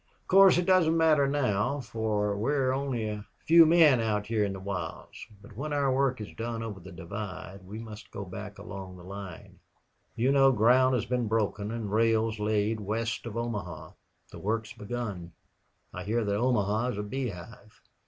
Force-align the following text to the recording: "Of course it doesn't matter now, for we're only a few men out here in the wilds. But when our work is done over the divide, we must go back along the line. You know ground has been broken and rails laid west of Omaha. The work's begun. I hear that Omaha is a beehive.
"Of 0.23 0.27
course 0.29 0.57
it 0.57 0.65
doesn't 0.65 0.97
matter 0.97 1.27
now, 1.27 1.79
for 1.79 2.35
we're 2.35 2.71
only 2.73 3.07
a 3.07 3.27
few 3.45 3.67
men 3.67 3.99
out 3.99 4.25
here 4.25 4.43
in 4.43 4.53
the 4.53 4.59
wilds. 4.59 5.27
But 5.43 5.55
when 5.55 5.73
our 5.73 5.93
work 5.93 6.19
is 6.19 6.33
done 6.35 6.63
over 6.63 6.79
the 6.79 6.91
divide, 6.91 7.59
we 7.67 7.77
must 7.77 8.09
go 8.09 8.25
back 8.25 8.57
along 8.57 8.97
the 8.97 9.03
line. 9.03 9.59
You 10.15 10.31
know 10.31 10.51
ground 10.53 10.95
has 10.95 11.05
been 11.05 11.27
broken 11.27 11.69
and 11.69 11.93
rails 11.93 12.39
laid 12.39 12.79
west 12.79 13.27
of 13.27 13.37
Omaha. 13.37 13.91
The 14.31 14.39
work's 14.39 14.73
begun. 14.73 15.33
I 15.93 16.03
hear 16.03 16.25
that 16.25 16.35
Omaha 16.35 16.87
is 16.87 16.97
a 16.97 17.03
beehive. 17.03 17.79